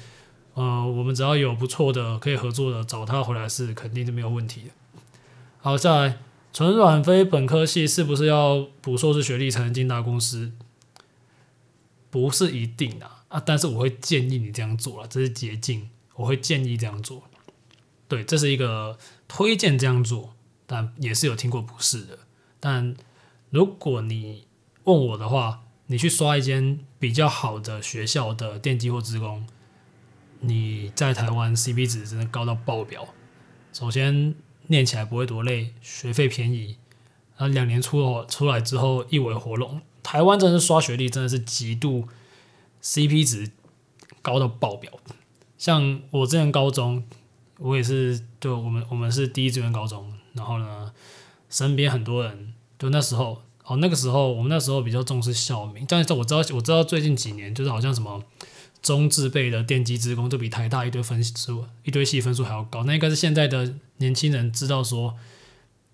[0.56, 4.70] 呃，我们只要有不错的可以合作的，找他回来是肯定是没有问题的。
[5.60, 6.18] 好，再来，
[6.50, 10.52] 纯软非本科系是不是要补硕士学历才能进大公司？
[12.10, 17.24] 不是一定的啊，但是我会建议你这样做了，这是捷径，我会建议这样做。
[18.08, 18.96] 对，这是一个
[19.28, 20.32] 推荐这样做，
[20.66, 22.20] 但也是有听过不是的。
[22.58, 22.96] 但
[23.50, 24.46] 如果你
[24.84, 29.46] 问我的话，你去刷一间比较好的学校的电机或资工。
[30.40, 33.08] 你在台湾 CP 值真的高到爆表。
[33.72, 34.34] 首先
[34.68, 36.76] 念起来不会多累，学费便宜，
[37.36, 39.80] 然后两年出出来之后一尾活龙。
[40.02, 42.08] 台湾真的是刷学历真的是极度
[42.82, 43.50] CP 值
[44.22, 44.92] 高到爆表。
[45.58, 47.04] 像我之前高中，
[47.58, 50.92] 我也是，就我们我们是第一志愿高中，然后呢，
[51.50, 58.22] 身边很多人，就那时候哦，那个时候我们那时候比较重视校名，但是我知道我知道最近几年就是好像什么。
[58.86, 65.16] 中字辈的电机职工都比台大一堆分数一堆系分数还要高，那应该是现在的年轻人知道说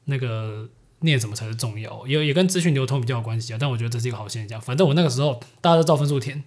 [0.05, 0.69] 那个
[1.01, 3.57] 念什么才是重要，也也跟资讯流通比较有关系啊。
[3.59, 4.61] 但我觉得这是一个好现象。
[4.61, 6.45] 反正我那个时候大家都照分数填，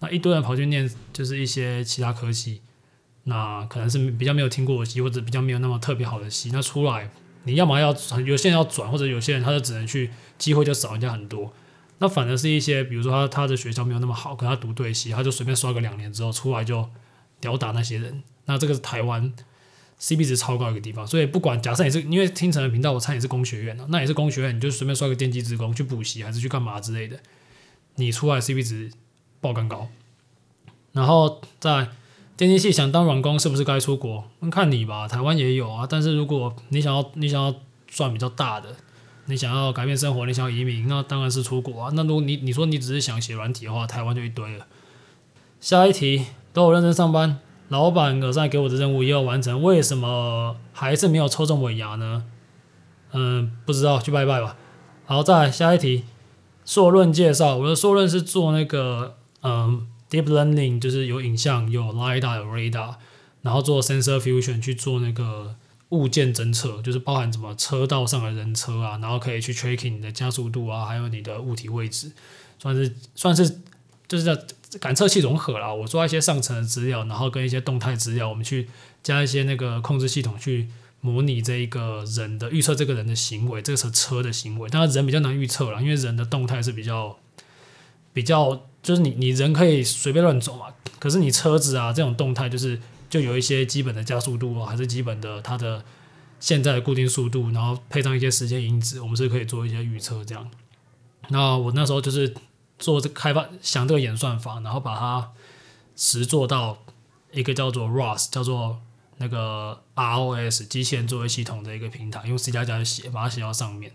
[0.00, 2.60] 那一堆人跑去念就是一些其他科系，
[3.24, 7.08] 那可能是比较没有听过的系或者比较没有那么特别好的系，那出来
[7.44, 11.50] 你要么要有些人要转，或者有些人他就只能去机会就少人家很多。
[12.02, 16.88] 那反而是一些，比如说他他的学校没有那么好，可他读对系，他就随便刷个两年之后出来就
[17.40, 18.22] 吊打那些人。
[18.46, 19.30] 那这个是台湾
[20.00, 27.20] CP 值超高一个地方，所以不管假设你是因为听成人频道，我猜你是工学院的，那也是工学院，你就随便刷个电机职工去补习还是去干嘛之类的，
[27.96, 28.90] 你出来 CP 值
[29.42, 29.88] 爆更高。
[30.92, 31.90] 然后在
[32.38, 34.24] 电机系想当软工是不是该出国？
[34.50, 35.86] 看你吧，台湾也有啊。
[35.86, 37.54] 但是如果你想要你想要
[37.86, 38.74] 赚比较大的。
[39.30, 41.90] 你想要改变生活，你想要移民，那当然是出国啊。
[41.94, 44.66] 那如果你你说你只是想写软体的话，台湾就一堆了。
[45.60, 47.38] 下一题，都有认真上班，
[47.68, 52.24] 老板耳塞给我的任务也要完成，为什么还是没有抽中尾牙呢？
[53.12, 54.56] 嗯，不知道，去拜拜吧。
[55.06, 56.04] 好，再来下一题，
[56.64, 57.56] 硕论介绍。
[57.56, 62.94] 我的硕论是做那个嗯，deep learning，就是有影像、有 lidar、有 radar，
[63.42, 65.54] 然后做 sensor fusion 去做那个。
[65.90, 72.12] 物件侦测就是包含什么车道上的人车啊，然后可以去 tracking 你的加速度啊，还有你的物体位置，
[72.58, 73.60] 算是算是
[74.08, 74.36] 就是叫
[74.78, 75.72] 感测器融合啦。
[75.72, 78.68] 我抓一些上层的资料，然后跟一些动态资料，我们去
[79.02, 80.68] 加一些那个控制系统去
[81.00, 84.68] 模拟这一个人的预测，这个人的行为，这个是车的行为。
[84.68, 87.18] 当然人比较难预测了，因为人的动态是比较
[88.12, 90.66] 比较，就是你你人可以随便乱走嘛，
[91.00, 95.84] 可是你车子啊这种动态就是就有一些基本的加速度啊，还是基本的它的
[96.38, 100.50] 现在的固定速度，然后配上一些时间因子，我们是可以做一些预测这样。
[101.28, 102.34] 那我那时候就是。
[102.80, 105.32] 做这开发想这个演算法，然后把它
[105.94, 106.78] 实做到
[107.30, 108.80] 一个叫做 ROS，叫做
[109.18, 113.92] 那个 ROS 机器人作业系统的一个平台，用 C 加加去写，把它写到上面。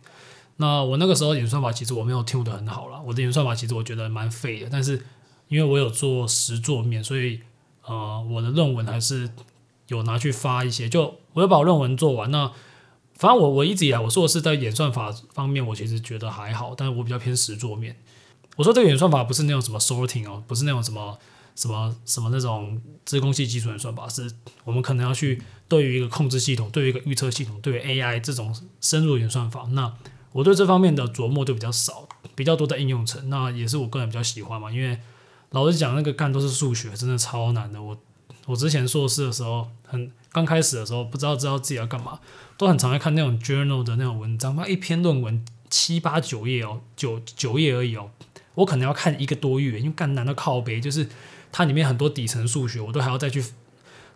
[0.57, 5.03] 那我那个时候演算法其实我没有听得很好了，我的演算法其实我觉得蛮废的，但是
[5.47, 7.41] 因为我有做实作面，所以
[7.87, 9.29] 呃我的论文还是
[9.87, 12.29] 有拿去发一些，就我要把我论文做完。
[12.31, 12.51] 那
[13.15, 17.95] 反正我我一直以来我说的是在演算法方面，我其实觉得还好，但是我比较偏实作面。
[18.57, 21.17] 我说这个演算法不是那种什么 sorting 哦，不是那种什么
[21.55, 24.31] 什么什么那种自控系基础演算法，是
[24.63, 29.67] 我们可能要去对于一个控制系统、对于一个预测系统、对于 AI 这种深入演算法。
[29.71, 29.93] 那
[30.31, 33.29] 我对这方面的琢磨就比较少，比较多在应用层。
[33.29, 34.99] 那也是我个人比较喜欢嘛，因为
[35.51, 37.81] 老实讲，那个干都是数学，真的超难的。
[37.81, 37.97] 我
[38.45, 42.19] 我之前硕士的时候，很刚开始的时候，不知道知道自己要干嘛，
[42.57, 48.09] 都很常在看那种 journal 的那种文章，那一篇论文七八九页哦，九九页而已哦。
[48.55, 51.09] 我可能要看一个多月，因为干难到靠北，就是
[51.51, 53.43] 它里面很多底层数学，我都还要再去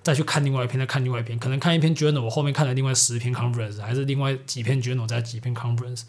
[0.02, 6.04] 再去看另外一篇，再看另外一篇，可能看一篇 journal，我后面看了另外十篇 conference，还是另外几篇 journal 再几篇 conference。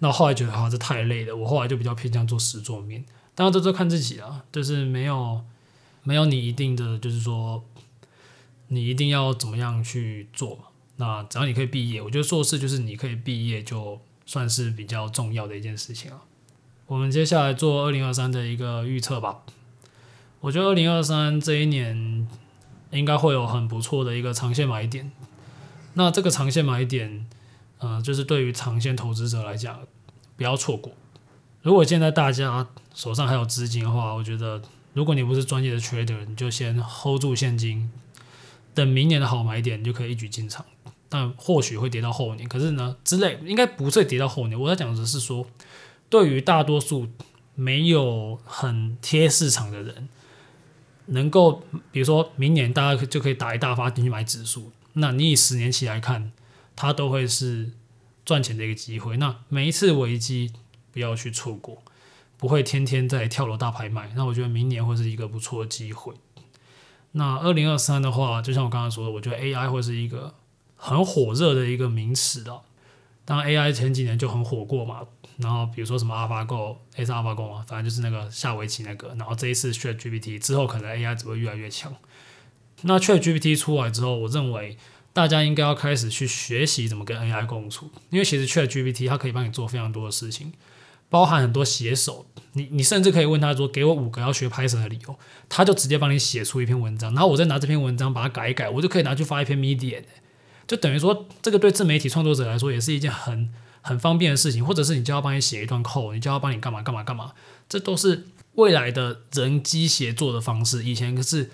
[0.00, 3.04] 那后来觉得好像这太累了，我后来就比较偏向做实作面。
[3.40, 5.42] 当然这都看自己啊，就是没有
[6.02, 7.64] 没有你一定的，就是说
[8.68, 10.58] 你一定要怎么样去做。
[10.96, 16.20] 那只要你可以毕业，我觉得硕士就是你可以毕业，就算是比较重要的一件事情啊。
[16.86, 19.38] 我们接下来做二零二三的一个预测吧。
[20.40, 22.28] 我觉得二零二三这一年
[22.90, 25.10] 应该会有很不错的一个长线买点。
[25.94, 27.26] 那这个长线买点，
[27.78, 29.80] 呃，就是对于长线投资者来讲，
[30.36, 30.92] 不要错过。
[31.62, 32.68] 如果现在大家
[33.00, 34.60] 手上还有资金的话，我觉得
[34.92, 37.90] 如果你不是专业的 trader，你就先 hold 住现金，
[38.74, 40.66] 等明年的好买点，你就可以一举进场。
[41.08, 44.60] 但或许会跌到后年，可是呢，之类应该不会跌到后年。
[44.60, 45.46] 我在讲的是说。
[46.10, 47.06] 对于大多数
[47.54, 50.08] 没有很贴市场的人，
[51.06, 56.32] 能够比如说明年大家就可以打一大发进去买指数，那你以十年期来看，
[56.74, 57.70] 它都会是
[58.24, 59.18] 赚钱的一个机会。
[59.18, 60.52] 那每一次危机
[60.90, 61.80] 不要去错过，
[62.40, 64.10] 不会天天在跳楼大拍卖。
[64.16, 66.14] 那我觉得明年会是一个不错的机会。
[67.12, 70.34] 那二零二三的话，就像我刚刚说的，我觉得 AI 会是一个
[70.76, 72.62] 很火热的一个名词的。
[73.26, 75.06] 当然 AI 前几年就很火过嘛。
[75.36, 79.08] 然后比如说什么 AlphaGo，诶是 AlphaGo 嘛，反正就是那个下围棋那个。
[79.18, 81.94] 然后这一次 ChatGPT 之后，可能 AI 只会越来越强。
[82.82, 84.76] 那 ChatGPT 出来之后，我认为
[85.12, 90.52] 大家应该要开始去学习怎么跟 AI 共处，因为其实 ChatGPT 它可以帮你做非常多的事情，
[91.10, 92.24] 包含很多写手。
[92.54, 95.14] 你你甚至可以问他说，给我五个要学 Python 的理由，
[95.50, 97.12] 他就直接帮你写出一篇文章。
[97.12, 100.04] 然后我再拿这篇文章把它改一改，我就可以拿去发一篇 Medium。
[100.66, 103.50] 就等于说，这个对自媒体创作者来说也是一件很。
[103.82, 107.32] 很方便的事情，或者是你就要帮你写一段 code，你就要帮你干嘛干嘛干嘛，
[107.66, 110.84] 这都是未来的人机协作的方式。
[110.84, 111.48] 以前可是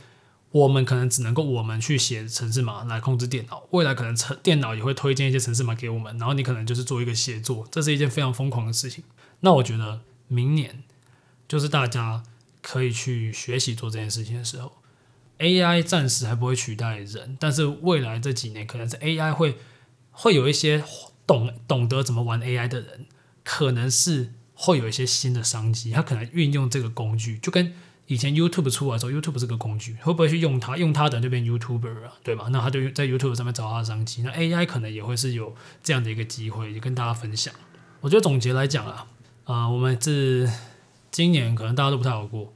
[0.56, 9.04] 我们可能只能够我们去写程式码来控制电脑，未来可能程电脑也会推荐一些程式码给我们，然后你可能就是做一个协作，这是一件非常疯狂的事情。
[9.40, 10.82] 那我觉得明年
[11.48, 12.22] 就是大家
[12.62, 14.72] 可以去学习做这件事情的时候
[15.38, 19.56] ，AI 暂时还不会取代人，但是未来这几年可能是 AI 会
[20.10, 20.84] 会有一些。
[21.26, 23.06] 懂懂得怎么玩 AI 的人，
[23.42, 25.90] 可能是会有一些新的商机。
[25.90, 27.74] 他可能运用这个工具，就跟
[28.06, 30.76] 以前 YouTube 出来的时候，YouTube 是个工具，会不会去用它？
[30.76, 32.48] 用它的人就变 YouTuber 啊，对吧？
[32.50, 34.22] 那他就在 YouTube 上面找他的商机。
[34.22, 37.52] 那 AI 可能也会是有这样的一个机会，也跟大家分享。
[38.00, 39.06] 我觉得总结来讲啊，
[39.44, 40.50] 啊、我们是
[41.10, 42.52] 今年可能大家都不太好过，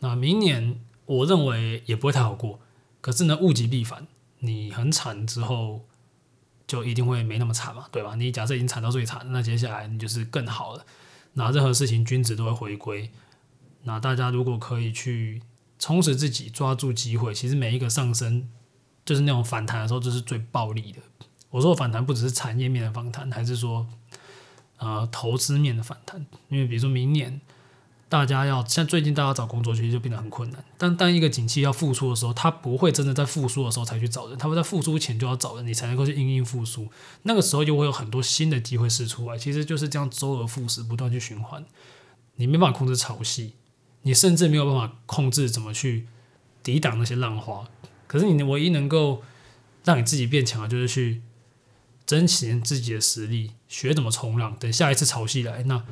[0.00, 2.60] 那明年我认为也不会太好过。
[3.00, 4.06] 可是呢，物极必反，
[4.40, 5.82] 你很惨之后。
[6.66, 8.14] 就一定会没那么惨嘛，对吧？
[8.14, 10.86] 你假设已经惨到最惨，那接下来你就是更好了。
[11.32, 13.10] 那任何事情君子都会回归。
[13.82, 15.42] 那大家如果可以去
[15.78, 18.48] 充实自己，抓住机会，其实每一个上升
[19.04, 20.98] 就是那种反弹的时候，就是最暴利的。
[21.50, 23.86] 我说反弹不只是产业面的反弹，还是说
[24.78, 26.24] 呃投资面的反弹。
[26.48, 27.40] 因为比如说明年。
[28.10, 36.88] 大家要像最近大家找工作其实就变得很困难，但当一个景气要复苏的时候，他不会真的在复苏的时候才去找人，他会在复苏前就要找人，你才能够去应应复苏。
[37.22, 41.64] 那个时候就会有很多新的机会释出来，其实就是这样周而复始，不断去循环。
[42.34, 43.52] 你没办法控制潮汐，
[44.02, 46.06] 你甚至没有办法控制怎么去
[46.62, 47.68] 抵挡那些浪花。
[48.06, 49.22] 可是你唯一能够
[49.84, 51.22] 让你自己变强的，就是去
[52.06, 54.56] 增强自己的实力，学怎么冲浪。
[54.58, 55.84] 等下一次潮汐来，那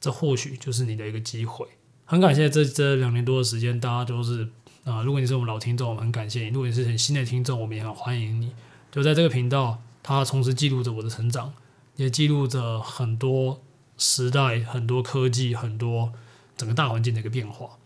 [0.00, 1.66] 这或许就是你的一个机会。
[2.04, 4.48] 很感谢这这两年多的时间，大家都是
[4.84, 8.52] 啊、如果你是我们老听众，我们很感谢你；如果你是很新的听众，我们也很欢迎你。
[8.92, 11.52] 就在这个频道，它同时记录着我的成长，
[11.96, 13.60] 也记录着很多
[13.98, 16.12] 时代、很多科技、很多
[16.56, 17.78] 整个大环境的一个变化。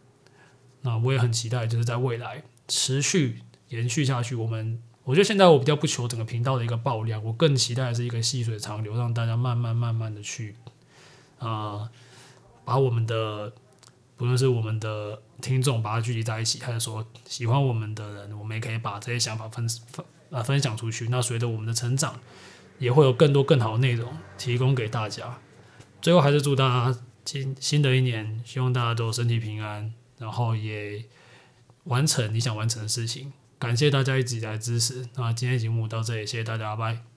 [0.83, 4.35] 那我也很期待，就是在未来持续延续下去。
[4.35, 10.57] 我们我觉得现在我比较不求整个频道的一个爆量，我更期待的是一个细水长流，让大家慢慢慢慢的去
[11.39, 11.91] 啊、呃，
[12.65, 13.53] 把我们的。
[14.17, 21.09] 不论是我们的听众把它聚集在一起，还是说喜欢我们的人，我们也可以把这些想法分分啊分享出去。
[21.09, 22.21] 那随着我们的成长，
[22.79, 25.39] 也会有更多更好的内容提供给大家。
[26.03, 27.01] 最后还是祝大家
[27.31, 31.05] 新新的一年，希望大家都身体平安，然后也
[31.85, 33.33] 完成你想完成的事情。
[33.57, 35.09] 感谢大家一直以来支持。
[35.15, 37.10] 那今天节目到这里，谢谢大家，拜。